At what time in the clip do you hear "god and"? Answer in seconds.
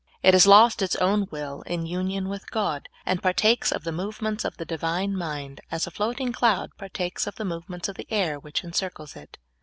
2.49-3.21